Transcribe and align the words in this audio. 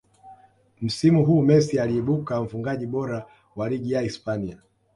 msimu 0.81 1.25
huu 1.25 1.41
Messi 1.41 1.79
aliibuka 1.79 2.41
mfungaji 2.41 2.85
bora 2.87 3.25
wa 3.55 3.69
ligi 3.69 3.91
ya 3.93 4.01
hispania 4.01 4.57